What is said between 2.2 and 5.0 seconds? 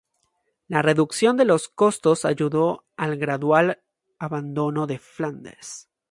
ayudó al gradual abandono de